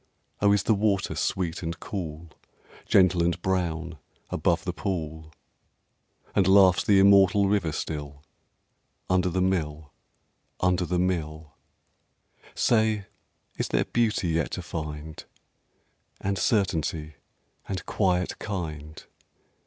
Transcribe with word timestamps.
Oh, 0.41 0.51
is 0.51 0.63
the 0.63 0.73
water 0.73 1.13
sweet 1.13 1.61
and 1.61 1.79
cool, 1.79 2.31
Gentle 2.87 3.21
and 3.23 3.39
brown, 3.43 3.99
above 4.31 4.65
the 4.65 4.73
pool? 4.73 5.31
And 6.35 6.47
laughs 6.47 6.83
the 6.83 6.97
immortal 6.97 7.47
river 7.47 7.71
still 7.71 8.23
Under 9.11 9.29
the 9.29 9.43
mill, 9.43 9.93
under 10.59 10.85
the 10.87 10.97
mill? 10.97 11.53
Say, 12.55 13.05
is 13.57 13.67
there 13.67 13.85
Beauty 13.85 14.29
yet 14.29 14.49
to 14.53 14.63
find? 14.63 15.23
And 16.19 16.39
Certainty? 16.39 17.17
and 17.69 17.85
Quiet 17.85 18.39
kind? 18.39 19.05